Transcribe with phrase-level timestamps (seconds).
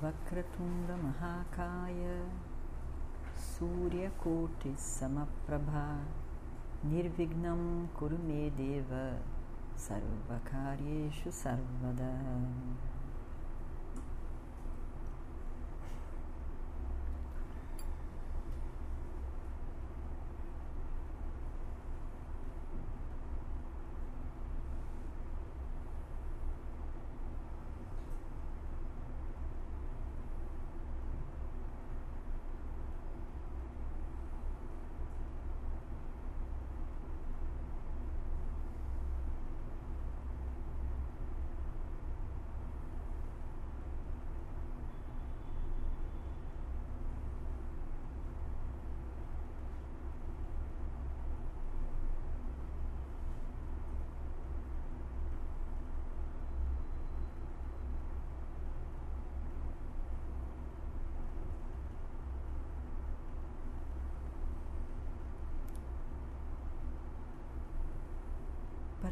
[0.00, 2.22] Vakratunda Mahakaya
[3.34, 5.98] Suryakoti Samaprabha
[6.86, 9.18] Nirvignam Kurumedeva
[9.74, 12.14] Sarvakaryeshu Sarvada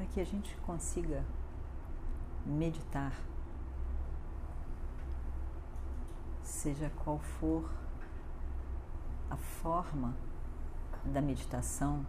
[0.06, 1.24] para que a gente consiga
[2.44, 3.12] meditar,
[6.42, 7.68] seja qual for
[9.30, 10.14] a forma
[11.04, 12.06] da meditação,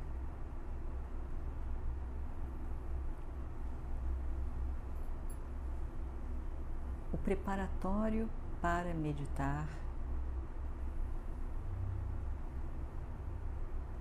[7.12, 8.30] o preparatório
[8.62, 9.68] para meditar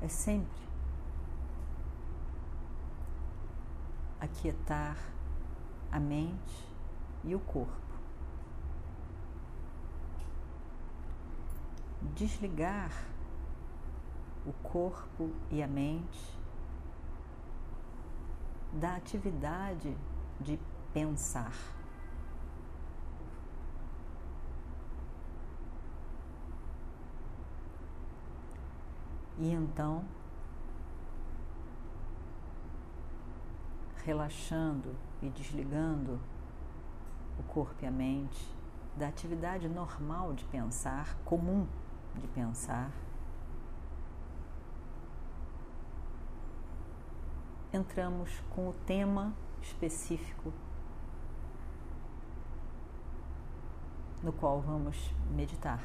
[0.03, 0.67] é sempre
[4.37, 4.97] aquietar
[5.91, 6.69] a mente
[7.25, 7.73] e o corpo.
[12.15, 12.93] Desligar
[14.47, 16.37] o corpo e a mente
[18.73, 19.97] da atividade
[20.41, 20.59] de
[20.93, 21.55] pensar.
[29.39, 30.05] E então
[34.07, 36.21] relaxando e desligando
[37.41, 38.55] o corpo e a mente
[38.97, 41.67] da atividade normal de pensar, comum
[42.15, 42.93] de pensar.
[47.73, 50.53] Entramos com o tema específico
[54.23, 55.83] no qual vamos meditar,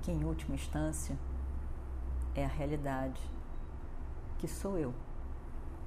[0.00, 1.16] que em última instância
[2.34, 3.20] é a realidade
[4.38, 4.94] que sou eu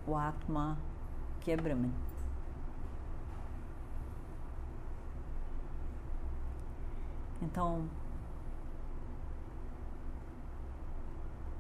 [0.10, 0.76] o Atma,
[1.40, 1.94] que é Brahman.
[7.42, 7.88] Então,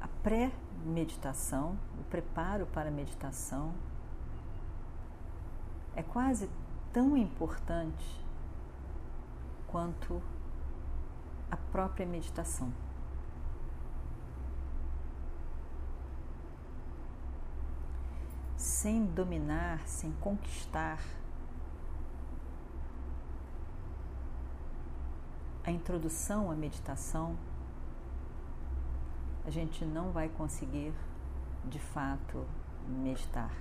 [0.01, 3.71] a pré-meditação, o preparo para a meditação,
[5.95, 6.49] é quase
[6.91, 8.25] tão importante
[9.67, 10.21] quanto
[11.51, 12.73] a própria meditação.
[18.81, 20.99] Sem dominar, sem conquistar
[25.65, 27.37] a introdução à meditação,
[29.45, 30.93] a gente não vai conseguir
[31.65, 32.45] de fato
[32.87, 33.51] meditar.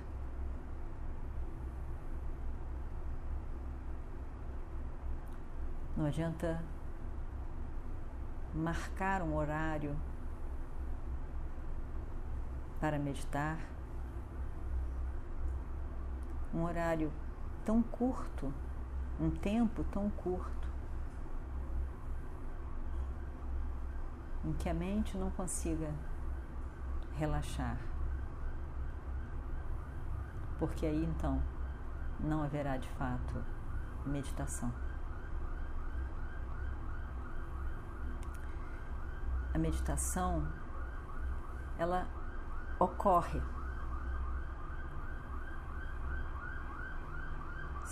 [5.97, 6.63] Não adianta
[8.55, 9.99] marcar um horário
[12.79, 13.59] para meditar
[16.53, 17.11] um horário
[17.65, 18.53] tão curto,
[19.19, 20.67] um tempo tão curto,
[24.43, 25.93] em que a mente não consiga
[27.13, 27.77] relaxar.
[30.57, 31.41] Porque aí então
[32.19, 33.43] não haverá de fato
[34.05, 34.73] meditação.
[39.53, 40.47] A meditação
[41.77, 42.07] ela
[42.79, 43.41] ocorre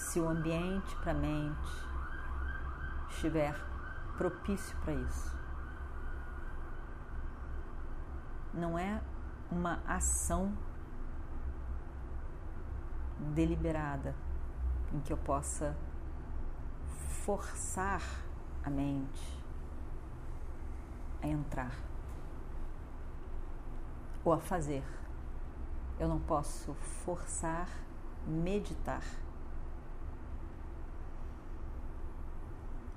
[0.07, 1.88] se o ambiente para a mente
[3.09, 3.54] estiver
[4.18, 5.38] propício para isso.
[8.54, 9.01] Não é
[9.51, 10.57] uma ação
[13.33, 14.15] deliberada
[14.94, 15.75] em que eu possa
[17.25, 18.01] forçar
[18.63, 19.44] a mente
[21.21, 21.75] a entrar
[24.24, 24.83] ou a fazer.
[26.00, 26.74] Eu não posso
[27.04, 27.68] forçar
[28.25, 29.04] meditar.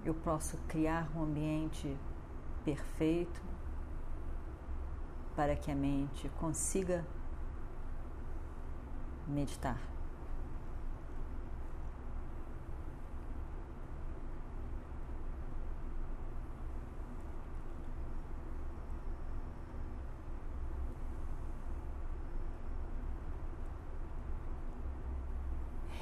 [0.02, 1.94] Eu posso criar um ambiente
[2.64, 3.42] perfeito
[5.36, 7.04] para que a mente consiga
[9.28, 9.78] meditar.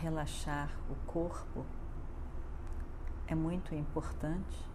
[0.01, 1.67] Relaxar o corpo
[3.29, 4.67] é muito importante.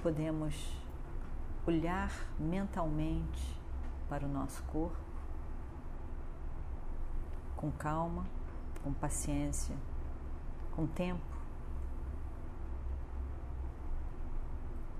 [0.00, 0.80] Podemos
[1.66, 3.60] olhar mentalmente
[4.08, 4.96] para o nosso corpo
[7.56, 8.26] com calma,
[8.82, 9.76] com paciência,
[10.74, 11.22] com tempo.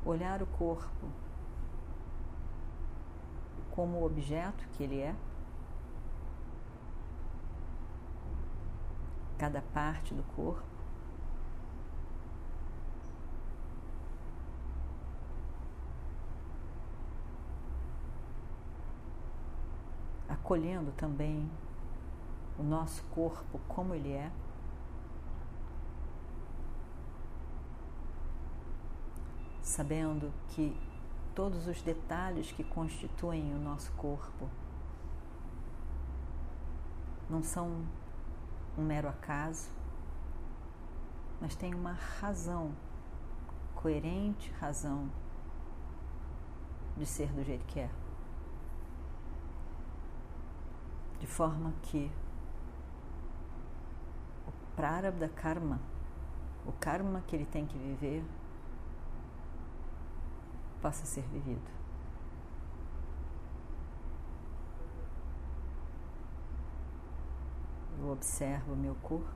[0.05, 1.06] Olhar o corpo
[3.73, 5.15] como o objeto que ele é,
[9.39, 10.63] cada parte do corpo.
[20.29, 21.51] Acolhendo também
[22.59, 24.31] o nosso corpo como ele é.
[29.61, 30.92] Sabendo que
[31.34, 34.49] todos os detalhes que constituem o nosso corpo
[37.29, 37.84] não são
[38.76, 39.70] um mero acaso,
[41.40, 42.73] mas tem uma razão,
[43.75, 45.11] coerente razão
[46.96, 47.90] de ser do jeito que é.
[51.19, 52.11] De forma que
[54.46, 55.81] o prarabdha karma,
[56.67, 58.25] o karma que ele tem que viver,
[60.82, 61.70] possa ser vivido.
[68.00, 69.31] Eu observo o meu corpo.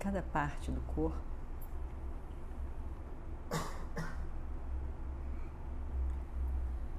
[0.00, 1.36] Cada parte do corpo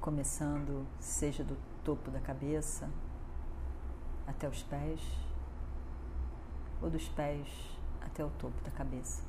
[0.08, 2.90] começando, seja do topo da cabeça,
[4.28, 5.02] até os pés,
[6.82, 7.48] ou dos pés
[8.02, 9.24] até o topo da cabeça.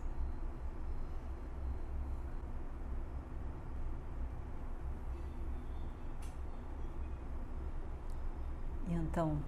[8.88, 9.40] E então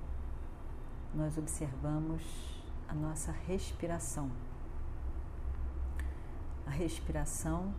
[1.15, 2.23] nós observamos
[2.89, 4.31] a nossa respiração.
[6.67, 7.75] A respiração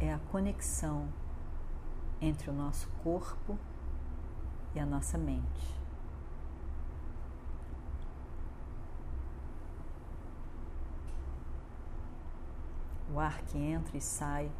[0.00, 1.08] é a conexão
[2.20, 3.58] entre o nosso corpo
[4.74, 5.85] e a nossa mente.
[13.16, 14.52] O ar que entra e sai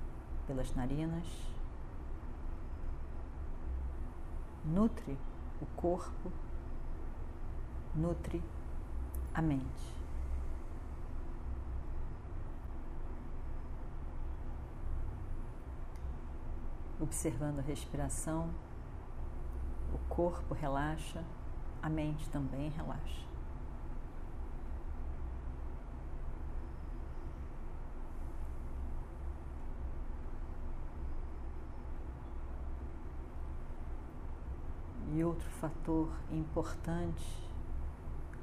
[0.46, 1.26] pelas narinas,
[4.64, 5.18] nutre
[5.60, 6.32] o corpo,
[7.94, 8.42] nutre
[9.34, 9.94] a mente.
[16.98, 18.48] Observando a respiração,
[19.92, 21.22] o corpo relaxa,
[21.82, 23.26] a mente também relaxa.
[35.16, 37.46] E outro fator importante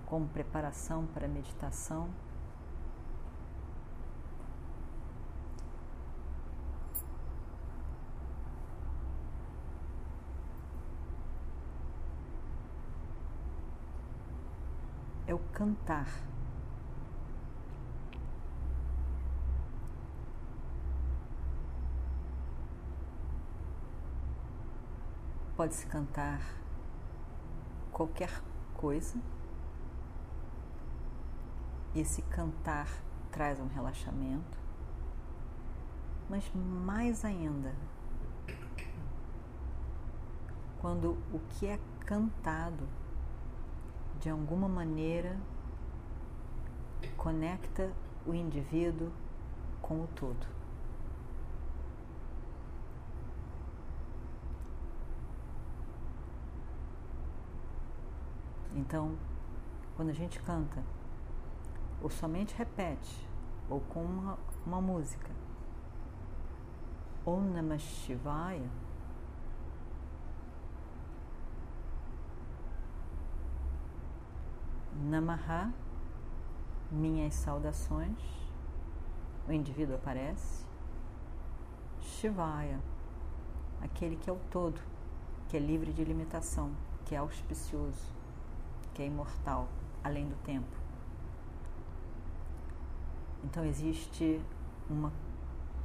[0.06, 2.08] como preparação para a meditação
[15.26, 16.08] é o cantar.
[25.56, 26.64] Pode-se cantar
[27.94, 28.42] qualquer
[28.74, 29.18] coisa.
[31.96, 32.88] Esse cantar
[33.32, 34.58] traz um relaxamento,
[36.30, 37.74] mas mais ainda,
[40.82, 42.88] quando o que é cantado
[44.20, 45.38] de alguma maneira
[47.16, 47.94] conecta
[48.26, 49.12] o indivíduo
[49.82, 50.63] com o todo.
[58.76, 59.16] Então,
[59.96, 60.84] quando a gente canta,
[62.02, 63.28] ou somente repete,
[63.70, 65.32] ou com uma, uma música.
[67.26, 68.70] Om Namah Shivaya
[75.04, 75.74] Namaha,
[76.92, 78.18] minhas saudações.
[79.48, 80.66] O indivíduo aparece.
[82.00, 82.80] Shivaya,
[83.82, 84.80] aquele que é o todo,
[85.50, 86.72] que é livre de limitação,
[87.06, 88.14] que é auspicioso,
[88.94, 89.68] que é imortal,
[90.04, 90.68] além do tempo.
[93.44, 94.42] Então existe
[94.90, 95.12] uma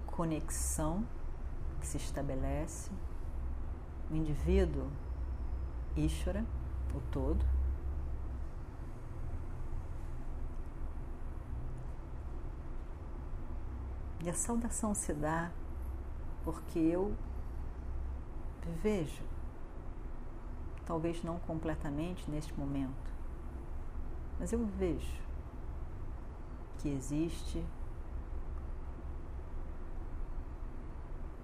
[0.07, 1.05] conexão
[1.81, 2.91] que se estabelece,
[4.11, 4.91] o indivíduo
[5.97, 6.45] Ishvara,
[6.95, 7.45] o todo,
[14.21, 15.51] E a saudação se dá
[16.45, 17.15] porque eu
[18.83, 19.23] vejo,
[20.89, 23.13] talvez não completamente neste momento,
[24.41, 25.21] mas eu vejo
[26.79, 27.63] que existe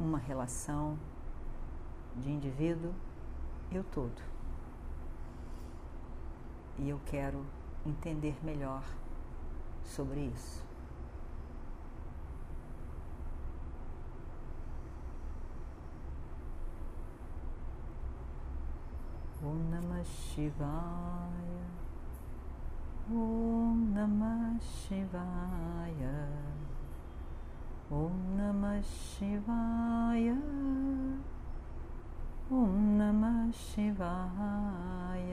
[0.00, 0.98] uma relação
[2.16, 2.94] de indivíduo
[3.70, 4.22] e o todo.
[6.78, 7.44] E eu quero
[7.84, 8.82] entender melhor
[9.84, 10.64] sobre isso.
[19.54, 21.50] ओम नमः शिवाय
[23.16, 26.00] ओम नमः शिवाय
[27.99, 30.30] ओम नमः शिवाय
[32.58, 35.30] ओम नमः शिवाय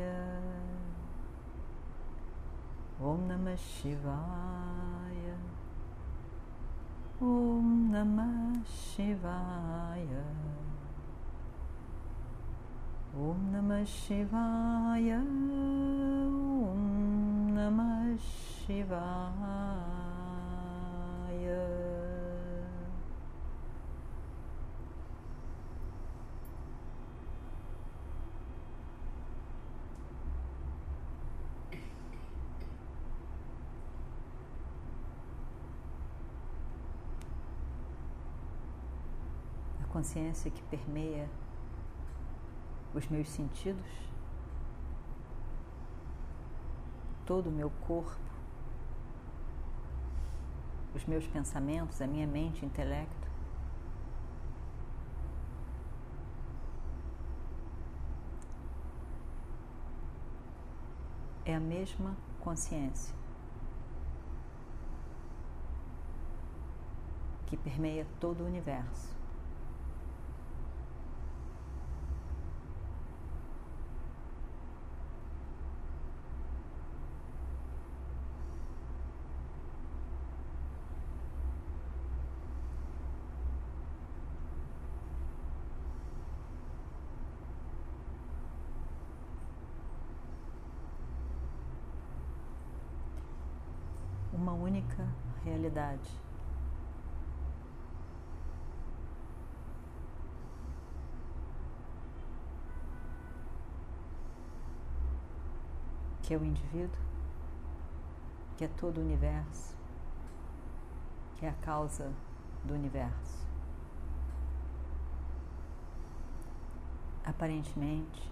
[3.01, 5.34] ओम नमः शिवाय
[7.24, 10.08] ओम नमः शिवाय
[13.13, 15.20] Om Namah Shivaya.
[16.72, 19.12] Om Namah Shivaya.
[39.82, 41.27] A consciência que permeia
[42.94, 43.86] os meus sentidos,
[47.26, 48.20] todo o meu corpo,
[50.94, 53.32] os meus pensamentos, a minha mente, intelecto.
[61.46, 63.16] É a mesma consciência
[67.48, 69.22] que permeia todo o universo.
[94.42, 95.08] uma única
[95.82, 96.22] realidade.
[106.22, 107.02] Que é o indivíduo,
[108.58, 109.76] que é todo o universo,
[111.38, 112.12] que é a causa
[112.64, 113.42] do universo.
[117.26, 118.32] Aparentemente,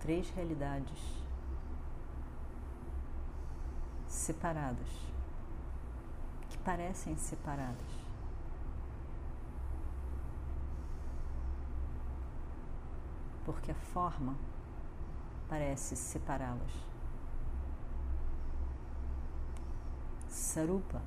[0.00, 1.22] três realidades
[4.06, 5.17] separadas
[6.68, 8.06] parecem separadas.
[13.46, 14.36] Porque a forma
[15.48, 16.70] parece separá-las.
[20.28, 21.00] Sarupa,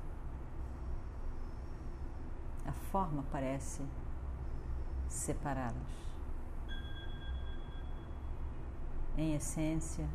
[2.66, 3.86] a forma parece
[5.08, 5.92] separá-las.
[9.16, 10.08] Em essência,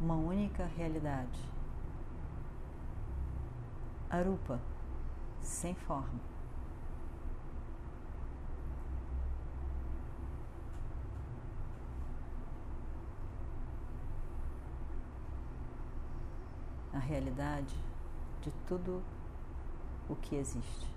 [0.00, 1.38] uma única realidade.
[4.08, 4.58] Arupa,
[5.40, 6.18] sem forma.
[16.92, 17.76] A realidade
[18.40, 19.02] de tudo
[20.08, 20.88] o que existe.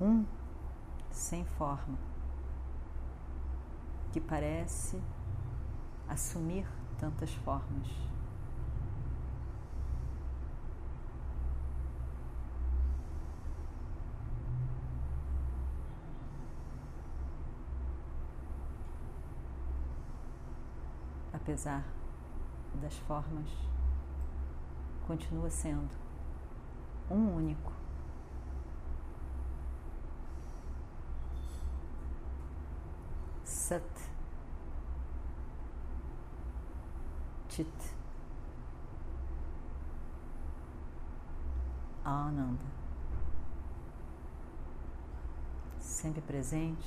[0.00, 0.24] Um
[1.32, 1.96] sem forma,
[4.12, 5.02] que parece
[6.06, 7.88] assumir tantas formas.
[21.32, 21.82] Apesar
[22.82, 23.48] das formas,
[25.06, 25.96] continua sendo
[27.10, 27.81] um único.
[33.72, 33.82] Sat.
[37.48, 37.66] Chit.
[42.04, 42.60] Ananda.
[45.78, 46.86] Sempre presente.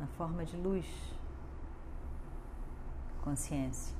[0.00, 0.86] Na forma de luz,
[3.22, 3.94] consciência.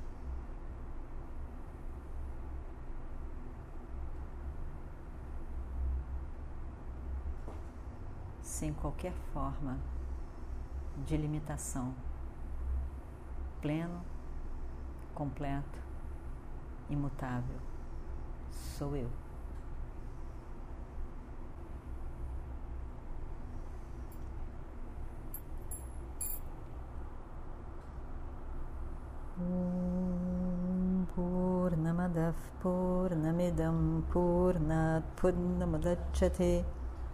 [8.41, 9.79] Sem qualquer forma
[11.06, 11.94] de limitação,
[13.60, 14.00] pleno,
[15.14, 15.78] completo,
[16.90, 17.56] imutável,
[18.52, 19.10] sou eu.
[31.14, 33.78] पूर्णमदः पूर्णमिदं
[34.12, 36.50] पूर्णात् पूर्णमुदच्छते